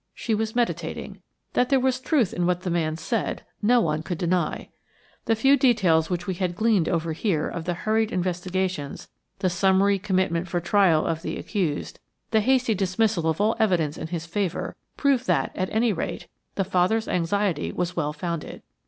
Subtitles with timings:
[0.15, 1.21] She was meditating.
[1.53, 4.69] That there was truth in what the man said, no one could deny.
[5.25, 9.99] The few details which we had gleaned over here of the hurried investigations, the summary
[9.99, 11.99] commitment for trial of the accused,
[12.31, 16.25] the hasty dismissal of all evidence in his favour, proved that, at any rate,
[16.55, 18.63] the father's anxiety was well founded.